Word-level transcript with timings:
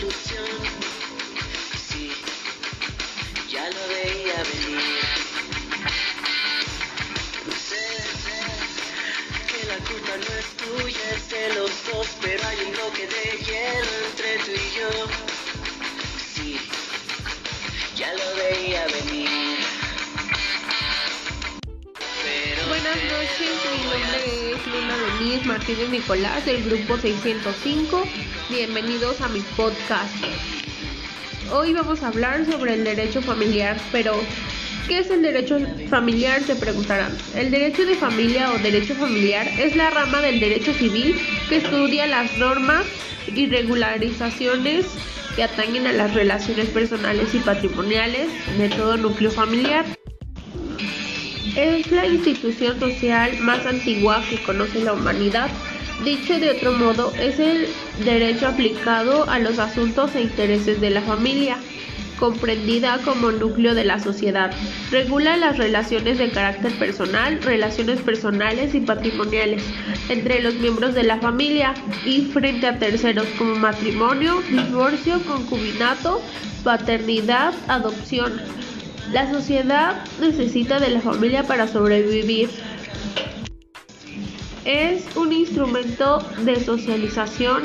Sí, 0.00 0.06
ya 3.50 3.68
lo 3.68 3.88
veía 3.88 4.44
venir. 4.44 4.80
Sé, 7.58 7.82
sé 8.22 8.38
que 9.48 9.58
la 9.66 9.78
culpa 9.78 10.16
no 10.16 10.32
es 10.38 10.46
tuya, 10.56 11.04
es 11.16 11.28
de 11.30 11.48
los 11.54 11.70
dos, 11.90 12.06
pero 12.22 12.46
hay 12.46 12.58
un 12.66 12.72
bloque 12.74 13.08
de 13.08 13.38
hielo 13.44 13.92
entre 14.06 14.38
tú 14.44 14.52
y 14.52 14.54
yo. 14.78 14.90
Sí, 16.32 16.60
ya 17.96 18.14
lo 18.14 18.36
veía 18.36 18.86
venir. 18.86 19.58
Buenas 22.68 22.96
noches, 22.96 23.50
mi 23.72 23.78
nombre 23.82 24.52
es 24.52 24.64
Luna 24.68 24.96
Denise 24.96 25.44
Martínez 25.44 25.88
Nicolás 25.88 26.44
del 26.44 26.62
grupo 26.62 26.96
605 26.98 28.04
Bienvenidos 28.50 29.20
a 29.20 29.28
mi 29.28 29.40
podcast. 29.58 30.14
Hoy 31.52 31.74
vamos 31.74 32.02
a 32.02 32.08
hablar 32.08 32.46
sobre 32.46 32.74
el 32.74 32.84
derecho 32.84 33.20
familiar, 33.20 33.76
pero 33.92 34.14
¿qué 34.88 35.00
es 35.00 35.10
el 35.10 35.20
derecho 35.20 35.58
familiar? 35.90 36.42
Se 36.42 36.56
preguntarán. 36.56 37.14
El 37.34 37.50
derecho 37.50 37.84
de 37.84 37.94
familia 37.94 38.50
o 38.54 38.58
derecho 38.58 38.94
familiar 38.94 39.46
es 39.58 39.76
la 39.76 39.90
rama 39.90 40.22
del 40.22 40.40
derecho 40.40 40.72
civil 40.72 41.20
que 41.50 41.58
estudia 41.58 42.06
las 42.06 42.38
normas 42.38 42.86
y 43.26 43.46
regularizaciones 43.48 44.86
que 45.36 45.42
atañen 45.42 45.86
a 45.86 45.92
las 45.92 46.14
relaciones 46.14 46.70
personales 46.70 47.34
y 47.34 47.40
patrimoniales 47.40 48.30
de 48.56 48.70
todo 48.70 48.96
núcleo 48.96 49.30
familiar. 49.30 49.84
Es 51.54 51.90
la 51.92 52.06
institución 52.06 52.80
social 52.80 53.38
más 53.40 53.66
antigua 53.66 54.24
que 54.30 54.42
conoce 54.42 54.80
la 54.80 54.94
humanidad. 54.94 55.50
Dicho 56.04 56.38
de 56.38 56.50
otro 56.50 56.72
modo, 56.72 57.12
es 57.18 57.40
el 57.40 57.66
derecho 58.04 58.46
aplicado 58.46 59.28
a 59.28 59.40
los 59.40 59.58
asuntos 59.58 60.14
e 60.14 60.22
intereses 60.22 60.80
de 60.80 60.90
la 60.90 61.02
familia, 61.02 61.58
comprendida 62.18 62.98
como 63.04 63.32
núcleo 63.32 63.74
de 63.74 63.84
la 63.84 63.98
sociedad. 63.98 64.52
Regula 64.92 65.36
las 65.36 65.58
relaciones 65.58 66.18
de 66.18 66.30
carácter 66.30 66.72
personal, 66.78 67.42
relaciones 67.42 68.00
personales 68.00 68.76
y 68.76 68.80
patrimoniales 68.80 69.64
entre 70.08 70.40
los 70.40 70.54
miembros 70.54 70.94
de 70.94 71.02
la 71.02 71.18
familia 71.18 71.74
y 72.04 72.22
frente 72.22 72.68
a 72.68 72.78
terceros 72.78 73.26
como 73.36 73.56
matrimonio, 73.56 74.40
divorcio, 74.48 75.20
concubinato, 75.24 76.22
paternidad, 76.62 77.52
adopción. 77.66 78.40
La 79.12 79.30
sociedad 79.30 80.04
necesita 80.20 80.78
de 80.78 80.90
la 80.90 81.00
familia 81.00 81.42
para 81.42 81.66
sobrevivir. 81.66 82.50
Es 84.68 85.02
un 85.16 85.32
instrumento 85.32 86.18
de 86.44 86.62
socialización 86.62 87.62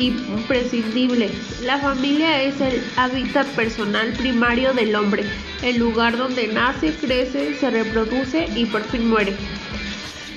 imprescindible. 0.00 1.30
La 1.62 1.78
familia 1.78 2.42
es 2.42 2.60
el 2.60 2.82
hábitat 2.96 3.46
personal 3.54 4.12
primario 4.14 4.72
del 4.74 4.96
hombre, 4.96 5.22
el 5.62 5.78
lugar 5.78 6.16
donde 6.16 6.48
nace, 6.48 6.92
crece, 6.94 7.54
se 7.54 7.70
reproduce 7.70 8.48
y 8.56 8.66
por 8.66 8.82
fin 8.82 9.08
muere. 9.08 9.36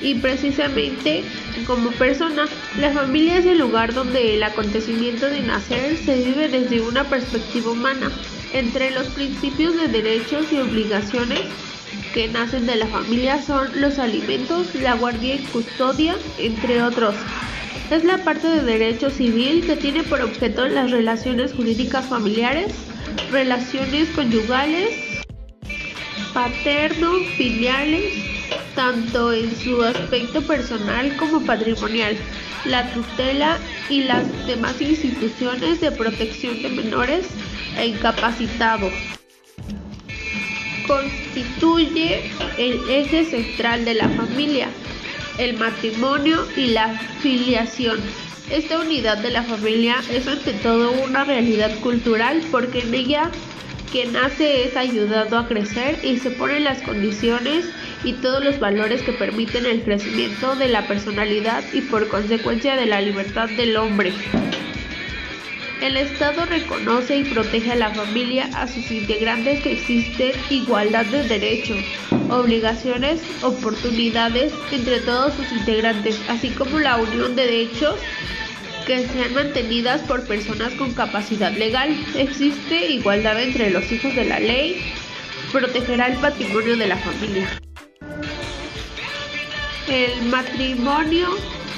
Y 0.03 0.13
precisamente 0.13 1.23
como 1.65 1.89
persona, 1.89 2.45
la 2.79 2.91
familia 2.91 3.39
es 3.39 3.47
el 3.47 3.57
lugar 3.57 3.95
donde 3.95 4.35
el 4.35 4.43
acontecimiento 4.43 5.25
de 5.25 5.39
nacer 5.39 5.97
se 5.97 6.25
vive 6.25 6.47
desde 6.47 6.81
una 6.81 7.05
perspectiva 7.05 7.71
humana. 7.71 8.11
Entre 8.53 8.91
los 8.91 9.07
principios 9.07 9.75
de 9.75 9.87
derechos 9.87 10.45
y 10.51 10.59
obligaciones 10.59 11.41
que 12.13 12.27
nacen 12.27 12.67
de 12.67 12.75
la 12.75 12.87
familia 12.87 13.41
son 13.41 13.81
los 13.81 13.97
alimentos, 13.97 14.73
la 14.75 14.93
guardia 14.93 15.35
y 15.35 15.39
custodia, 15.39 16.15
entre 16.37 16.81
otros. 16.83 17.15
Es 17.89 18.03
la 18.03 18.23
parte 18.23 18.47
de 18.47 18.61
derecho 18.61 19.09
civil 19.09 19.65
que 19.65 19.75
tiene 19.75 20.03
por 20.03 20.21
objeto 20.21 20.67
las 20.67 20.91
relaciones 20.91 21.53
jurídicas 21.53 22.05
familiares, 22.05 22.73
relaciones 23.31 24.09
conyugales, 24.09 25.23
paterno-filiales, 26.33 28.13
tanto 28.75 29.33
en 29.33 29.55
su 29.55 29.81
aspecto 29.83 30.41
personal 30.41 31.15
como 31.17 31.41
patrimonial, 31.41 32.15
la 32.65 32.91
tutela 32.93 33.57
y 33.89 34.03
las 34.03 34.23
demás 34.47 34.79
instituciones 34.81 35.81
de 35.81 35.91
protección 35.91 36.61
de 36.61 36.69
menores 36.69 37.27
e 37.77 37.87
incapacitados. 37.87 38.93
Constituye 40.87 42.29
el 42.57 42.89
eje 42.89 43.23
central 43.25 43.85
de 43.85 43.93
la 43.93 44.09
familia, 44.09 44.67
el 45.37 45.57
matrimonio 45.57 46.47
y 46.55 46.67
la 46.67 46.99
filiación. 47.21 47.99
Esta 48.49 48.79
unidad 48.79 49.17
de 49.17 49.31
la 49.31 49.43
familia 49.43 49.95
es 50.11 50.27
ante 50.27 50.53
todo 50.53 50.91
una 50.91 51.23
realidad 51.23 51.79
cultural 51.79 52.43
porque 52.51 52.81
en 52.81 52.93
ella 52.93 53.31
quien 53.91 54.13
nace 54.13 54.65
es 54.65 54.75
ayudado 54.75 55.37
a 55.37 55.47
crecer 55.47 55.99
y 56.03 56.17
se 56.17 56.31
ponen 56.31 56.63
las 56.63 56.81
condiciones 56.81 57.65
y 58.03 58.13
todos 58.13 58.43
los 58.43 58.59
valores 58.59 59.03
que 59.03 59.13
permiten 59.13 59.65
el 59.65 59.83
crecimiento 59.83 60.55
de 60.55 60.67
la 60.67 60.87
personalidad 60.87 61.63
y 61.71 61.81
por 61.81 62.07
consecuencia 62.07 62.75
de 62.75 62.87
la 62.87 63.01
libertad 63.01 63.49
del 63.49 63.77
hombre. 63.77 64.11
El 65.83 65.97
Estado 65.97 66.45
reconoce 66.45 67.17
y 67.17 67.25
protege 67.25 67.73
a 67.73 67.75
la 67.75 67.93
familia, 67.93 68.49
a 68.53 68.69
sus 68.69 68.89
integrantes 68.89 69.61
que 69.61 69.73
existen 69.73 70.31
igualdad 70.49 71.05
de 71.07 71.27
derechos, 71.27 71.83
obligaciones, 72.29 73.19
oportunidades 73.41 74.53
entre 74.71 75.01
todos 75.01 75.33
sus 75.33 75.51
integrantes, 75.51 76.17
así 76.29 76.51
como 76.51 76.79
la 76.79 76.95
unión 76.95 77.35
de 77.35 77.47
derechos 77.47 77.95
que 78.87 79.05
sean 79.09 79.33
mantenidas 79.33 80.01
por 80.03 80.25
personas 80.25 80.71
con 80.75 80.93
capacidad 80.93 81.51
legal. 81.51 81.93
Existe 82.15 82.93
igualdad 82.93 83.43
entre 83.43 83.69
los 83.69 83.91
hijos 83.91 84.15
de 84.15 84.23
la 84.23 84.39
ley, 84.39 84.81
protegerá 85.51 86.07
el 86.07 86.17
patrimonio 86.19 86.77
de 86.77 86.87
la 86.87 86.95
familia. 86.95 87.59
El 89.89 90.29
matrimonio 90.29 91.27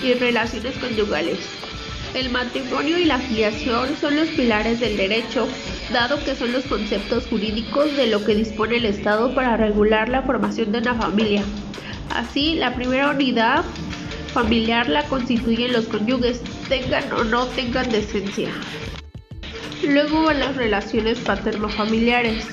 y 0.03 0.13
relaciones 0.13 0.77
conyugales. 0.77 1.64
El 2.15 2.29
matrimonio 2.29 2.97
y 2.97 3.03
la 3.03 3.19
filiación 3.19 3.89
son 3.99 4.15
los 4.15 4.29
pilares 4.29 4.79
del 4.79 4.95
derecho, 4.95 5.49
dado 5.91 6.23
que 6.23 6.33
son 6.33 6.53
los 6.53 6.63
conceptos 6.63 7.27
jurídicos 7.27 7.93
de 7.97 8.07
lo 8.07 8.23
que 8.23 8.33
dispone 8.33 8.77
el 8.77 8.85
Estado 8.85 9.35
para 9.35 9.57
regular 9.57 10.07
la 10.07 10.21
formación 10.21 10.71
de 10.71 10.77
una 10.77 10.95
familia. 10.95 11.43
Así, 12.11 12.55
la 12.55 12.73
primera 12.73 13.09
unidad 13.09 13.65
familiar 14.33 14.87
la 14.87 15.03
constituyen 15.03 15.73
los 15.73 15.87
cónyuges, 15.87 16.41
tengan 16.69 17.11
o 17.11 17.25
no 17.25 17.47
tengan 17.47 17.89
decencia. 17.91 18.47
Luego 19.85 20.23
van 20.23 20.39
las 20.39 20.55
relaciones 20.55 21.19
paterno-familiares, 21.19 22.47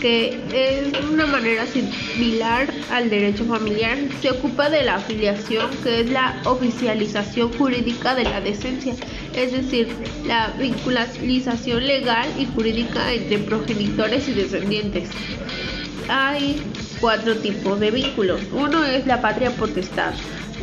que 0.00 0.38
es 0.52 0.92
una 1.10 1.26
manera 1.26 1.66
similar 1.66 2.68
al 2.90 3.10
derecho 3.10 3.44
familiar. 3.44 3.98
Se 4.20 4.30
ocupa 4.30 4.68
de 4.68 4.84
la 4.84 4.96
afiliación, 4.96 5.70
que 5.82 6.00
es 6.00 6.10
la 6.10 6.40
oficialización 6.44 7.52
jurídica 7.52 8.14
de 8.14 8.24
la 8.24 8.40
decencia, 8.40 8.94
es 9.34 9.52
decir, 9.52 9.88
la 10.26 10.54
vinculalización 10.58 11.86
legal 11.86 12.28
y 12.38 12.46
jurídica 12.46 13.12
entre 13.12 13.38
progenitores 13.38 14.28
y 14.28 14.32
descendientes. 14.32 15.10
Hay 16.08 16.62
cuatro 17.00 17.36
tipos 17.36 17.80
de 17.80 17.90
vínculos. 17.90 18.40
Uno 18.52 18.84
es 18.84 19.06
la 19.06 19.20
patria 19.20 19.50
potestad. 19.50 20.12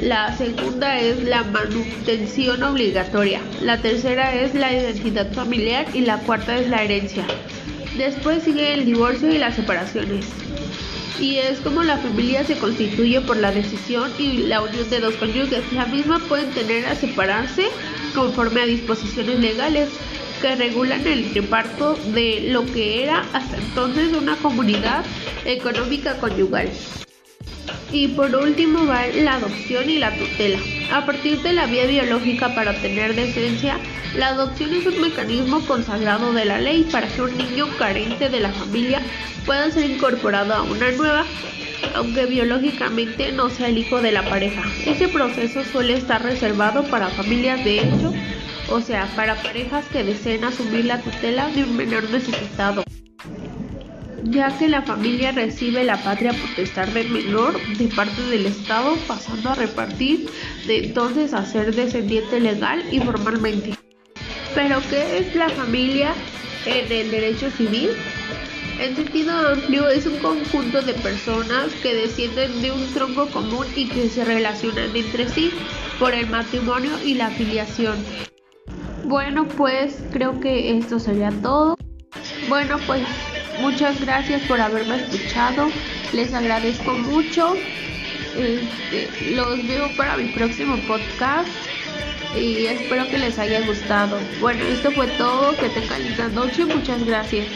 La 0.01 0.35
segunda 0.35 1.00
es 1.00 1.23
la 1.23 1.44
manutención 1.44 2.63
obligatoria. 2.63 3.41
La 3.61 3.77
tercera 3.77 4.33
es 4.33 4.55
la 4.55 4.73
identidad 4.73 5.31
familiar 5.33 5.85
y 5.94 6.01
la 6.01 6.17
cuarta 6.19 6.57
es 6.57 6.67
la 6.67 6.83
herencia. 6.83 7.25
Después 7.97 8.43
sigue 8.43 8.73
el 8.73 8.85
divorcio 8.85 9.31
y 9.31 9.37
las 9.37 9.55
separaciones. 9.55 10.25
Y 11.19 11.38
es 11.38 11.59
como 11.59 11.83
la 11.83 11.97
familia 11.97 12.44
se 12.44 12.57
constituye 12.57 13.21
por 13.21 13.38
la 13.38 13.51
decisión 13.51 14.12
y 14.18 14.39
la 14.39 14.62
unión 14.62 14.89
de 14.89 15.00
dos 15.00 15.13
cónyuges. 15.15 15.62
La 15.71 15.85
misma 15.85 16.19
pueden 16.27 16.50
tener 16.51 16.85
a 16.88 16.95
separarse 16.95 17.68
conforme 18.15 18.62
a 18.62 18.65
disposiciones 18.65 19.39
legales 19.39 19.89
que 20.41 20.56
regulan 20.56 21.06
el 21.07 21.33
reparto 21.33 21.95
de 22.13 22.47
lo 22.50 22.65
que 22.65 23.03
era 23.03 23.25
hasta 23.31 23.57
entonces 23.57 24.12
una 24.13 24.35
comunidad 24.38 25.06
económica 25.45 26.18
conyugal. 26.18 26.69
Y 27.91 28.09
por 28.09 28.35
último 28.35 28.85
va 28.88 29.07
la 29.07 29.35
adopción 29.35 29.89
y 29.89 30.00
la 30.00 30.18
tutela. 30.18 30.59
A 30.94 31.07
partir 31.07 31.42
de 31.42 31.54
la 31.54 31.66
vía 31.66 31.88
biológica 31.88 32.54
para 32.54 32.69
obtener 32.69 33.16
decencia, 33.16 33.80
la 34.16 34.28
adopción 34.28 34.75
es 34.75 34.86
un 34.86 35.01
mecanismo 35.01 35.66
consagrado 35.66 36.34
de 36.34 36.45
la 36.45 36.62
ley 36.62 36.88
para 36.92 37.07
que 37.07 37.24
un 37.24 37.36
niño 37.36 37.66
carente 37.80 38.30
de 38.30 38.40
la 38.40 38.51
familia 38.51 39.01
pueda 39.44 39.72
ser 39.72 39.90
incorporado 39.90 40.54
a 40.54 40.62
una 40.62 40.92
nueva, 40.92 41.25
aunque 41.95 42.28
biológicamente 42.28 43.31
no 43.31 43.50
sea 43.50 43.69
el 43.69 43.80
hijo 43.80 44.04
de 44.04 44.12
la 44.12 44.24
pareja. 44.30 44.62
Ese 44.86 45.07
proceso 45.07 45.63
suele 45.63 45.95
estar 45.95 46.22
reservado 46.22 46.84
para 46.84 47.10
familias 47.10 47.66
de 47.66 47.80
hecho, 47.80 48.13
o 48.69 48.80
sea, 48.80 49.07
para 49.16 49.42
parejas 49.42 49.86
que 49.92 50.04
deseen 50.04 50.44
asumir 50.44 50.86
la 50.86 51.01
tutela 51.01 51.48
de 51.48 51.63
un 51.63 51.75
menor 51.75 52.07
necesitado 52.12 52.84
ya 54.23 54.57
que 54.57 54.67
la 54.67 54.81
familia 54.81 55.31
recibe 55.31 55.83
la 55.83 56.01
patria 56.03 56.33
potestad 56.33 56.87
del 56.89 57.09
menor 57.09 57.59
de 57.77 57.87
parte 57.87 58.21
del 58.23 58.45
Estado, 58.45 58.95
pasando 59.07 59.49
a 59.49 59.55
repartir 59.55 60.29
de 60.67 60.85
entonces 60.85 61.33
a 61.33 61.45
ser 61.45 61.73
descendiente 61.75 62.39
legal 62.39 62.83
y 62.91 62.99
formalmente. 62.99 63.73
Pero 64.55 64.81
¿qué 64.89 65.17
es 65.17 65.35
la 65.35 65.49
familia 65.49 66.13
en 66.65 66.91
el 66.91 67.11
derecho 67.11 67.49
civil? 67.51 67.89
En 68.79 68.95
sentido 68.95 69.31
amplio 69.49 69.87
es 69.87 70.05
un 70.05 70.17
conjunto 70.17 70.81
de 70.81 70.93
personas 70.93 71.71
que 71.81 71.93
descienden 71.93 72.61
de 72.61 72.71
un 72.71 72.93
tronco 72.93 73.27
común 73.27 73.67
y 73.75 73.87
que 73.87 74.09
se 74.09 74.25
relacionan 74.25 74.95
entre 74.95 75.29
sí. 75.29 75.51
por 75.99 76.13
el 76.13 76.27
matrimonio 76.27 76.91
y 77.05 77.13
la 77.13 77.27
afiliación. 77.27 77.95
Bueno, 79.05 79.47
pues 79.47 80.03
creo 80.11 80.39
que 80.39 80.75
esto 80.75 80.99
sería 80.99 81.29
todo. 81.41 81.77
Bueno, 82.49 82.77
pues 82.87 83.03
muchas 83.63 84.00
gracias 84.01 84.42
por 84.44 84.60
haberme 84.60 84.98
escuchado. 84.98 85.69
Les 86.12 86.33
agradezco 86.33 86.92
mucho. 86.92 87.56
Este, 88.36 89.31
los 89.31 89.65
veo 89.65 89.95
para 89.95 90.18
mi 90.18 90.30
próximo 90.33 90.77
podcast 90.86 91.48
y 92.36 92.65
espero 92.65 93.07
que 93.07 93.18
les 93.18 93.39
haya 93.39 93.65
gustado. 93.65 94.19
Bueno, 94.42 94.63
esto 94.65 94.92
fue 94.92 95.07
todo. 95.18 95.56
Que 95.56 95.69
tengan 95.69 96.04
linda 96.04 96.27
noche. 96.27 96.65
Muchas 96.65 97.04
gracias. 97.06 97.48